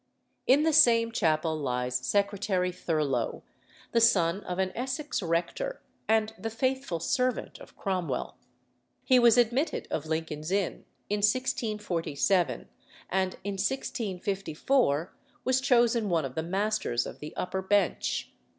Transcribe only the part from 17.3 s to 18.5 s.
upper bench.